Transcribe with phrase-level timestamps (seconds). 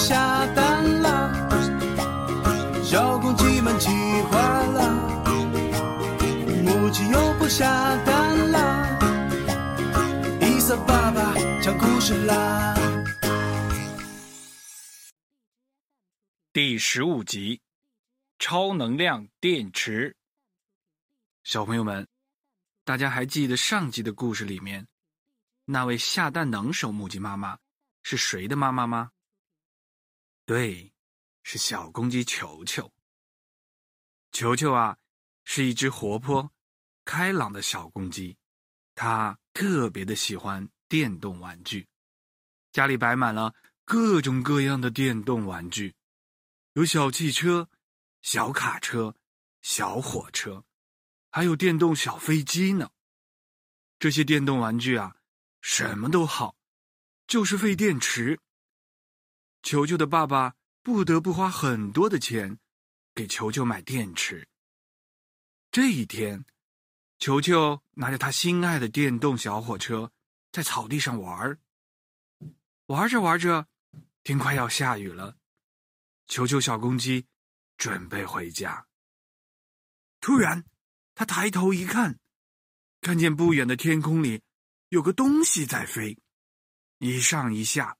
[0.00, 1.30] 下蛋了，
[2.82, 4.96] 小公鸡们气坏了，
[6.64, 7.66] 母鸡又不下
[8.06, 8.98] 蛋了。
[10.40, 12.74] 伊萨爸爸讲故事啦。
[16.54, 17.60] 第十五集，
[18.38, 20.16] 超能量电池。
[21.44, 22.08] 小朋友们，
[22.84, 24.86] 大家还记得上集的故事里面，
[25.66, 27.58] 那位下蛋能手母鸡妈妈
[28.02, 29.10] 是谁的妈妈吗？
[30.50, 30.92] 对，
[31.44, 32.92] 是小公鸡球球。
[34.32, 34.98] 球球啊，
[35.44, 36.50] 是一只活泼、
[37.04, 38.36] 开朗的小公鸡，
[38.96, 41.86] 它特别的喜欢电动玩具，
[42.72, 45.94] 家里摆满了各种各样的电动玩具，
[46.72, 47.70] 有小汽车、
[48.20, 49.14] 小卡车、
[49.62, 50.64] 小火车，
[51.30, 52.90] 还有电动小飞机呢。
[54.00, 55.14] 这些电动玩具啊，
[55.60, 56.56] 什么都好，
[57.28, 58.40] 就是费电池。
[59.62, 62.58] 球球的爸爸不得不花很多的钱。
[63.12, 64.48] 给球球买电池。
[65.70, 66.44] 这一天，
[67.18, 70.12] 球球拿着他心爱的电动小火车，
[70.52, 71.58] 在草地上玩儿。
[72.86, 73.68] 玩着玩着，
[74.22, 75.36] 天快要下雨了，
[76.28, 77.26] 球球小公鸡
[77.76, 78.86] 准备回家。
[80.20, 80.64] 突然，
[81.14, 82.18] 他抬头一看，
[83.00, 84.40] 看见不远的天空里
[84.88, 86.16] 有个东西在飞，
[86.98, 87.98] 一上一下。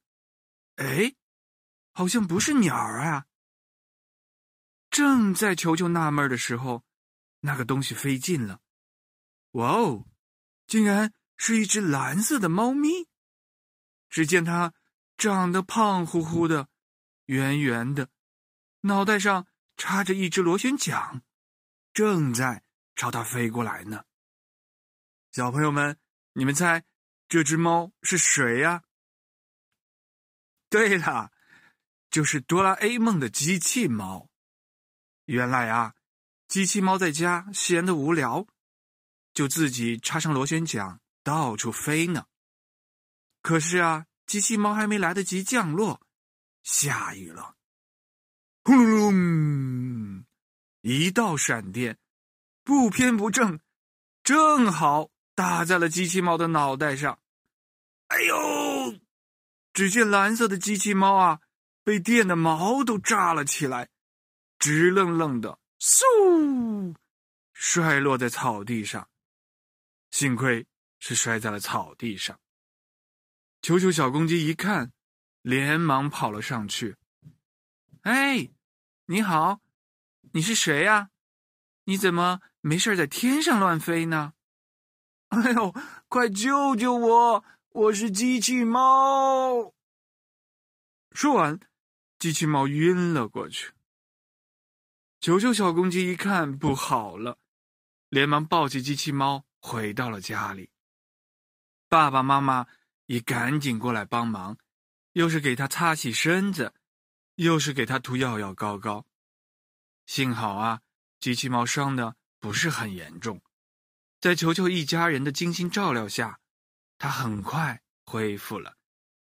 [0.76, 1.14] 哎，
[2.00, 3.26] 好像不是鸟儿啊。
[4.88, 6.82] 正在球球纳闷的时候，
[7.40, 8.62] 那个东西飞近了。
[9.50, 10.06] 哇哦，
[10.66, 13.06] 竟然是一只蓝色的猫咪！
[14.08, 14.72] 只见它
[15.18, 16.70] 长得胖乎乎的，
[17.26, 18.08] 圆圆的，
[18.80, 19.46] 脑袋上
[19.76, 21.20] 插着一只螺旋桨，
[21.92, 22.64] 正在
[22.96, 24.06] 朝它飞过来呢。
[25.32, 25.98] 小朋友们，
[26.32, 26.82] 你们猜
[27.28, 28.84] 这只猫是谁呀？
[30.70, 31.30] 对了，
[32.10, 34.28] 就是哆啦 A 梦的机器猫。
[35.26, 35.94] 原来啊，
[36.48, 38.46] 机器猫在家闲得无聊，
[39.32, 42.26] 就自己插上螺旋桨到处飞呢。
[43.42, 46.00] 可是啊，机器猫还没来得及降落，
[46.62, 47.54] 下雨了，
[48.64, 50.24] 轰隆隆，
[50.82, 51.96] 一道闪电，
[52.64, 53.60] 不偏不正，
[54.24, 57.20] 正好打在了机器猫的脑袋上。
[58.08, 58.98] 哎呦！
[59.72, 61.40] 只见蓝色的机器猫啊，
[61.82, 63.88] 被电的毛都炸了起来。
[64.58, 66.94] 直愣愣的，嗖，
[67.54, 69.08] 摔落在草地上。
[70.10, 70.66] 幸亏
[70.98, 72.38] 是摔在了草地上。
[73.62, 74.92] 球球小公鸡一看，
[75.42, 76.96] 连忙跑了上去。
[78.02, 78.50] 哎，
[79.06, 79.60] 你好，
[80.32, 81.10] 你是谁呀？
[81.84, 84.34] 你怎么没事在天上乱飞呢？
[85.28, 85.74] 哎呦，
[86.08, 87.44] 快救救我！
[87.70, 89.72] 我是机器猫。
[91.12, 91.58] 说完，
[92.20, 93.72] 机器猫晕了过去。
[95.22, 97.38] 球球小公鸡一看不好了，
[98.10, 100.68] 连忙抱起机器猫回到了家里。
[101.88, 102.66] 爸爸妈妈
[103.06, 104.58] 也赶紧过来帮忙，
[105.12, 106.74] 又是给他擦洗身子，
[107.36, 109.06] 又是给他涂药药膏膏。
[110.04, 110.82] 幸好啊，
[111.20, 113.40] 机器猫伤的不是很严重，
[114.20, 116.38] 在球球一家人的精心照料下，
[116.98, 118.76] 它很快恢复了，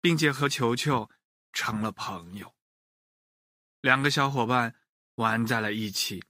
[0.01, 1.09] 并且和球球
[1.53, 2.53] 成了朋友。
[3.80, 4.74] 两个小伙伴。
[5.16, 6.24] 玩在了一起，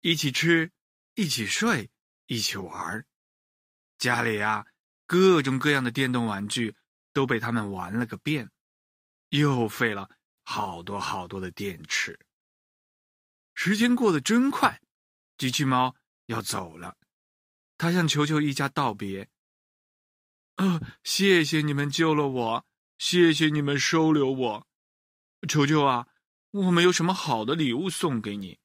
[0.00, 0.72] 一起吃，
[1.14, 1.88] 一起睡，
[2.26, 3.06] 一起玩
[3.96, 4.66] 家里啊，
[5.06, 6.74] 各种各样的电动玩具
[7.12, 8.50] 都被他们玩了个遍，
[9.28, 10.10] 又费了
[10.42, 12.18] 好多好多的电池。
[13.54, 14.82] 时间过得真快，
[15.38, 15.94] 机器猫
[16.26, 16.96] 要走了，
[17.78, 19.28] 它向球球一家道别
[20.56, 22.66] ：“呃，谢谢你们救了我，
[22.98, 24.66] 谢谢你们收留我，
[25.48, 26.08] 球球啊。”
[26.52, 28.58] 我没有什么好的礼物送给你，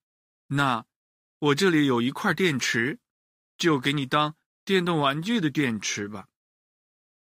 [0.47, 0.85] 那
[1.39, 2.99] 我这里有一块电池，
[3.57, 4.35] 就给你当
[4.65, 6.27] 电动玩具的电池吧。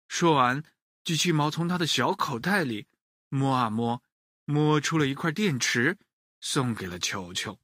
[0.09, 0.65] 说完，
[1.05, 2.89] 机器猫从他的小口袋里
[3.29, 4.03] 摸啊摸，
[4.45, 5.97] 摸出了一块电池，
[6.41, 7.61] 送给了球球。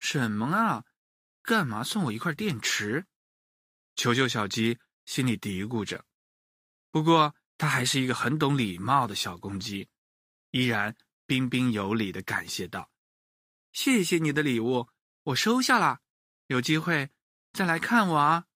[0.00, 0.84] 什么啊？
[1.42, 3.04] 干嘛送我一块电池？
[3.96, 6.06] 球球小鸡心里嘀咕着。
[6.90, 9.90] 不过，它还是一个很懂礼貌的小公鸡，
[10.52, 10.96] 依然。
[11.26, 12.90] 彬彬有礼的感谢道
[13.72, 14.88] ：“谢谢你的礼物，
[15.22, 16.00] 我收下了。
[16.48, 17.10] 有机会
[17.52, 18.46] 再来看我啊。”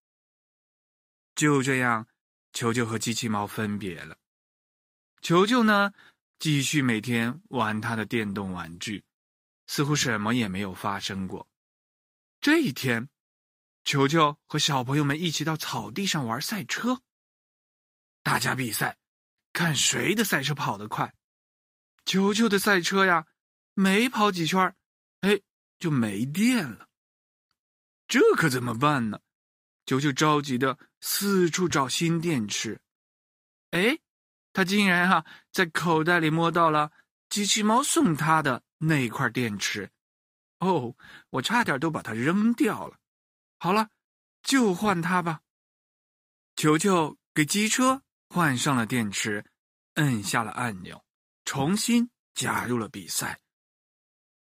[1.34, 2.06] 就这样，
[2.52, 4.18] 球球和机器猫分别了。
[5.20, 5.92] 球球呢，
[6.38, 9.04] 继续每天玩他的电动玩具，
[9.66, 11.48] 似乎什么也没有发生过。
[12.40, 13.08] 这一天，
[13.84, 17.02] 球球和小朋友们一起到草地上玩赛车，
[18.22, 18.98] 大家比赛，
[19.52, 21.14] 看谁的赛车跑得快。
[22.06, 23.26] 球球的赛车呀，
[23.74, 24.74] 没跑几圈
[25.20, 25.40] 哎，
[25.78, 26.88] 就没电了。
[28.06, 29.20] 这可怎么办呢？
[29.84, 32.80] 球球着急的四处找新电池。
[33.72, 33.98] 哎，
[34.52, 36.92] 他竟然哈在口袋里摸到了
[37.28, 39.90] 机器猫送他的那块电池。
[40.60, 40.96] 哦，
[41.30, 42.96] 我差点都把它扔掉了。
[43.58, 43.90] 好了，
[44.42, 45.40] 就换它吧。
[46.54, 49.44] 球球给机车换上了电池，
[49.94, 51.04] 摁下了按钮，
[51.46, 53.40] 重新加入了比赛。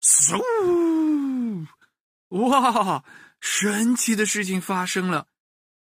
[0.01, 1.67] 嗖！
[2.29, 3.05] 哇，
[3.39, 5.27] 神奇的事情发生了！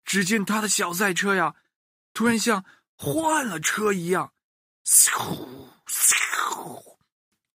[0.04, 1.56] 只见他的小赛车呀，
[2.12, 2.64] 突然像
[2.96, 4.32] 换了车一样，
[4.84, 6.96] 嗖嗖，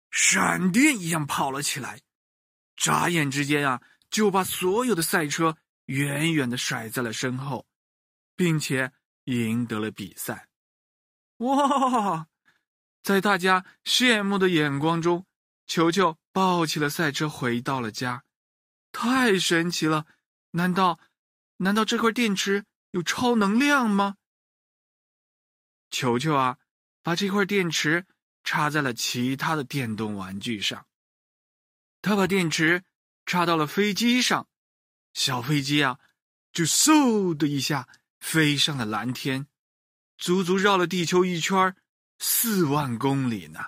[0.10, 2.02] 闪电一样跑了起来。
[2.76, 7.66] 眨眼之间啊，就把所有的赛车远远的甩在了身后，
[8.36, 8.92] 并且
[9.26, 10.48] 赢得了比赛。
[11.38, 12.28] 哇！
[13.06, 15.28] 在大家羡慕的眼光中，
[15.68, 18.24] 球球抱起了赛车，回到了家。
[18.92, 20.08] 太神奇了！
[20.54, 21.00] 难道，
[21.58, 24.16] 难道这块电池有超能量吗？
[25.92, 26.58] 球球啊，
[27.04, 28.08] 把这块电池
[28.44, 30.88] 插在了其他的电动玩具上。
[32.02, 32.84] 他把电池
[33.28, 34.48] 插到了飞机上，
[35.14, 36.00] 小飞机啊，
[36.52, 37.88] 就嗖的一下
[38.20, 39.46] 飞上了蓝天，
[40.18, 41.76] 足足绕了地球一圈
[42.20, 43.66] 四万公里呢。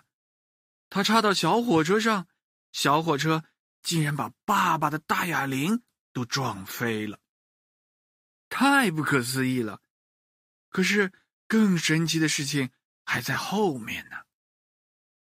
[0.90, 2.28] 他插到小火车上，
[2.72, 3.44] 小火车
[3.82, 5.84] 竟然把爸爸的大哑铃
[6.14, 7.20] 都撞飞了，
[8.50, 9.82] 太不可思议了！
[10.70, 11.12] 可是
[11.48, 12.72] 更神奇的事情
[13.04, 14.18] 还在后面呢。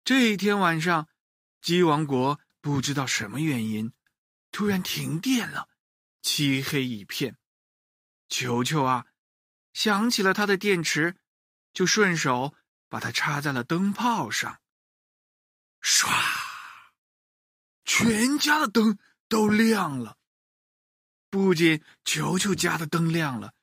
[0.04, 1.08] 这一天晚上，
[1.60, 2.40] 鸡王国。
[2.62, 3.94] 不知道什么原因，
[4.52, 5.70] 突然停电了，
[6.20, 7.38] 漆黑一片。
[8.28, 9.06] 球球啊，
[9.72, 11.16] 想起了他的电池，
[11.72, 12.54] 就顺手
[12.90, 14.60] 把它插在了灯泡上。
[15.80, 16.10] 唰，
[17.86, 18.98] 全家的灯
[19.28, 20.18] 都亮了。
[21.30, 23.54] 不仅球球家的灯亮了，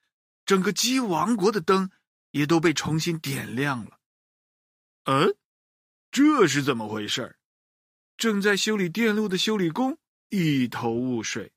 [0.46, 1.92] 整个鸡王国的灯
[2.32, 4.00] 也都被重新点亮了。
[5.04, 5.36] 嗯，
[6.10, 7.38] 这是怎么回事？
[8.16, 11.52] 正在修理电路的修理工一头雾水。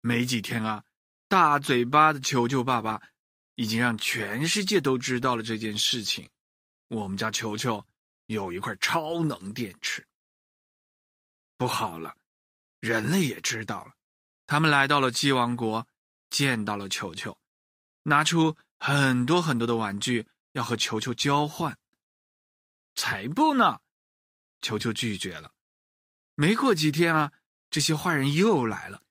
[0.00, 0.84] 没几天啊，
[1.26, 3.02] 大嘴巴的球球爸爸
[3.56, 6.30] 已经让全世界都知道了这件事情。
[6.88, 7.86] 我们家球球
[8.26, 10.06] 有一块超能电池。
[11.56, 12.16] 不好了，
[12.80, 13.94] 人类也知道了。
[14.46, 15.86] 他们来到了鸡王国，
[16.30, 17.38] 见到了球球，
[18.04, 21.78] 拿出很多很多的玩具要和球球交换。
[22.94, 23.80] 才不呢！
[24.60, 25.52] 球球拒绝了。
[26.34, 27.32] 没过几天啊，
[27.70, 29.02] 这些坏人又来了。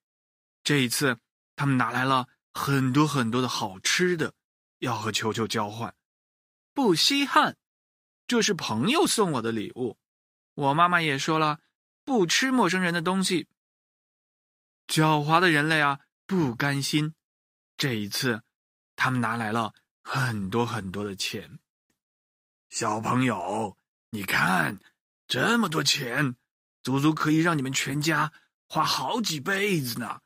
[0.62, 1.18] 这一次，
[1.56, 4.34] 他们拿来了很多很多的好吃的，
[4.78, 5.94] 要和球球交换。
[6.74, 7.56] 不稀罕，
[8.28, 9.98] 这是朋友送我的礼物。
[10.54, 11.58] 我妈妈也说了，
[12.04, 13.48] 不吃陌生人的东西。
[14.86, 17.14] 狡猾的人类啊，不甘心。
[17.76, 18.42] 这一次，
[18.94, 21.58] 他们拿来了很多很多的钱。
[22.68, 23.76] 小朋友，
[24.10, 24.78] 你看。
[25.26, 26.36] 这么多钱，
[26.82, 28.32] 足足可以让你们全家
[28.66, 30.22] 花好几辈子呢。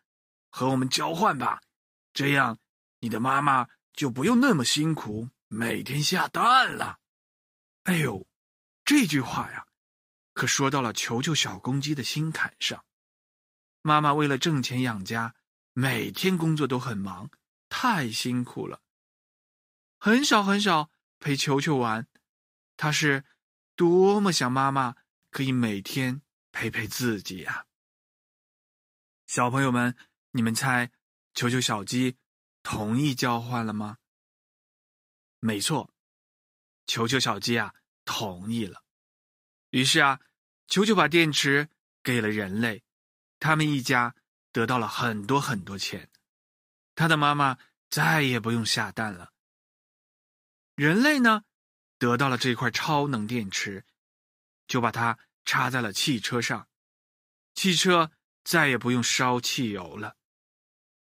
[0.49, 1.61] 和我们交换吧，
[2.15, 2.59] 这样
[3.01, 7.01] 你的妈妈就不用那么辛苦每天下蛋了。
[7.85, 8.27] 哎呦，
[8.85, 9.67] 这句话呀，
[10.33, 12.85] 可说到了球球小公鸡的心坎上。
[13.83, 15.35] 妈妈为了挣钱养家，
[15.73, 17.31] 每天工作都很忙，
[17.69, 18.81] 太辛苦了，
[19.99, 22.07] 很少很少陪球球玩。
[22.77, 23.25] 他是。
[23.75, 24.97] 多么想妈妈
[25.31, 26.21] 可以每天
[26.53, 27.67] 陪陪自己呀！
[29.27, 29.97] 小朋友们，
[30.33, 30.93] 你们猜，
[31.33, 32.19] 球球小鸡
[32.63, 33.97] 同意交换了吗？
[35.41, 35.92] 没错，
[36.93, 38.85] 球球小鸡啊同意了。
[39.71, 40.21] 于是啊，
[40.69, 41.71] 球球把电池
[42.03, 42.85] 给了人类，
[43.39, 44.15] 他们一家
[44.53, 46.11] 得到了很多很多钱，
[46.95, 47.57] 他的妈妈
[47.89, 49.33] 再也不用下蛋了。
[50.75, 51.45] 人类呢？
[51.97, 53.87] 得到了这块超能电池，
[54.67, 56.69] 就把它插在了汽车上，
[57.55, 58.13] 汽车
[58.45, 60.19] 再也不用烧汽油了。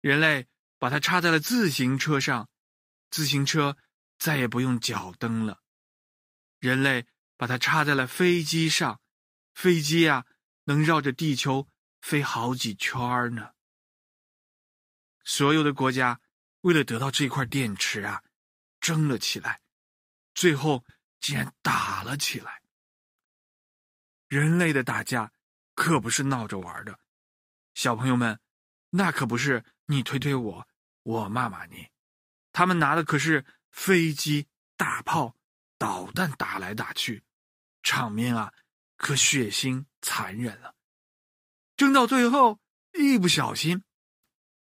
[0.01, 0.49] 人类
[0.81, 2.49] 把它插在了自行车上，
[3.09, 3.77] 自行车
[4.19, 5.63] 再也不用脚蹬了。
[6.67, 7.07] 人类
[7.37, 9.01] 把它插在了飞机上，
[9.55, 10.27] 飞机呀
[10.65, 11.69] 能绕着地球
[12.01, 13.53] 飞好几圈呢。
[15.23, 16.21] 所有的国家
[16.63, 18.25] 为了得到这块电池啊，
[18.81, 19.61] 争了起来。
[20.35, 20.85] 最后
[21.21, 22.63] 竟然打了起来。
[24.27, 25.33] 人类的打架
[25.77, 26.99] 可不是闹着玩的，
[27.75, 28.41] 小朋友们，
[28.91, 30.69] 那可不是你推推我，
[31.05, 31.91] 我骂骂你，
[32.51, 35.36] 他们拿的可是飞机、大炮、
[35.79, 37.23] 导弹打来打去，
[37.83, 38.53] 场面啊
[38.97, 40.75] 可血腥残忍了。
[41.77, 42.59] 争到最后，
[42.95, 43.85] 一不小心，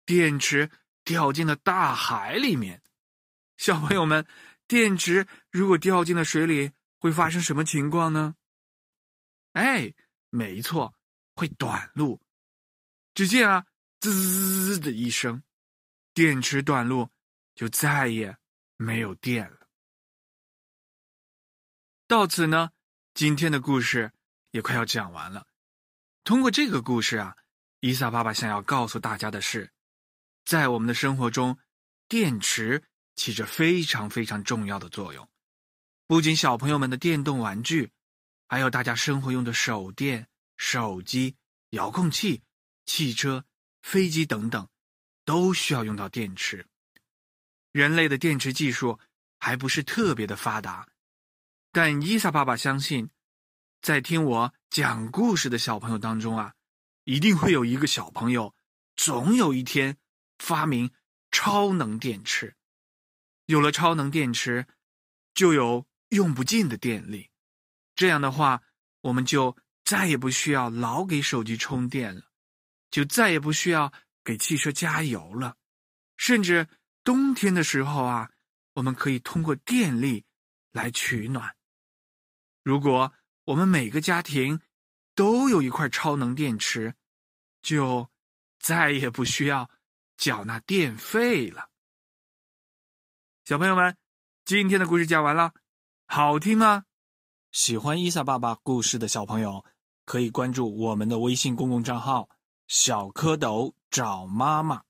[0.05, 0.71] 电池
[1.05, 2.83] 掉进了大海里面。
[3.57, 4.27] 小朋友们，
[4.67, 8.35] 电池如果掉进了水里，会发生什么情况呢？
[9.53, 9.95] 哎，
[10.31, 10.93] 没错，
[11.37, 12.21] 会短路。
[13.15, 13.65] 只见啊，
[14.01, 15.45] 滋的一声，
[16.13, 17.09] 电池短路，
[17.55, 18.37] 就再也
[18.77, 19.64] 没有电了。
[22.07, 22.71] 到此呢，
[23.15, 24.13] 今天的故事
[24.51, 25.47] 也快要讲完了。
[26.23, 27.37] 通过这个故事啊，
[27.81, 29.73] 伊萨爸爸想要告诉大家的是，
[30.45, 31.59] 在我们的生活中，
[32.09, 32.85] 电池
[33.17, 35.29] 起着非常非常重要的作用。
[36.07, 37.91] 不仅小朋友们的电动玩具，
[38.49, 41.37] 还有大家生活用的手电、手机、
[41.71, 42.43] 遥控器。
[42.87, 43.47] 汽车、
[43.81, 44.69] 飞机等等，
[45.25, 46.67] 都需要用到电池。
[47.73, 49.01] 人类的电池技术
[49.39, 50.87] 还不是特别的发达，
[51.75, 53.11] 但伊萨爸爸相信，
[53.83, 56.55] 在听我讲故事的小朋友当中啊，
[57.03, 58.55] 一定会有一个小朋友，
[58.95, 59.97] 总有一天
[60.39, 60.93] 发明
[61.33, 62.55] 超能电池。
[63.47, 64.69] 有了超能电池，
[65.35, 67.29] 就有用不尽的电力。
[67.97, 68.63] 这样的话，
[69.01, 72.23] 我们就再也不需要老给手机充电了。
[72.93, 75.57] 就再也不需要给汽车加油了，
[76.17, 76.69] 甚至
[77.03, 78.31] 冬天的时候啊，
[78.75, 80.25] 我们可以通过电力
[80.71, 81.53] 来取暖。
[82.65, 83.13] 如果
[83.45, 84.59] 我们每个家庭
[85.15, 86.95] 都有一块超能电池，
[87.61, 88.11] 就
[88.59, 89.71] 再也不需要
[90.17, 91.69] 缴纳电费了。
[93.45, 93.99] 小朋友们，
[94.47, 95.53] 今天的故事讲完了，
[96.07, 96.87] 好听吗？
[97.53, 99.63] 喜欢伊萨爸爸故事的小朋友，
[100.07, 102.31] 可以关注我们的微信公共账号。
[102.67, 104.83] 小蝌蚪找妈妈，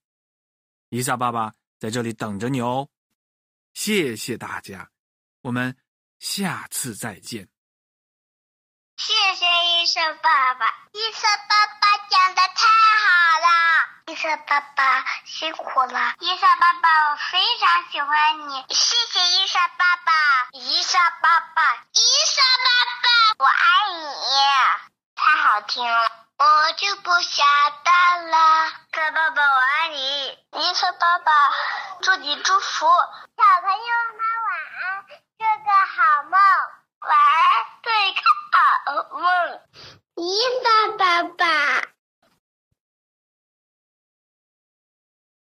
[0.90, 2.88] 伊萨爸爸在这里等着你哦。
[3.72, 4.92] 谢谢大家，
[5.40, 5.76] 我们
[6.20, 7.53] 下次再见。
[8.96, 12.68] 谢谢医生爸爸，医生爸爸讲的太
[13.02, 13.48] 好了，
[14.06, 20.12] 医生爸爸辛苦了，医生爸爸我非常喜欢你，谢谢医生爸爸，
[20.52, 22.70] 医生爸爸，医生爸
[23.02, 24.04] 爸，我爱你，
[25.16, 26.10] 太好听了。
[26.36, 27.44] 我就不下
[27.84, 31.32] 蛋了，小爸爸我爱你，医生爸爸
[32.02, 35.04] 祝你祝福，小朋友们晚安，
[35.38, 36.40] 做个好梦，
[37.00, 37.53] 晚安，
[38.94, 39.60] 做一个好梦，
[40.16, 41.93] 伊莎爸爸。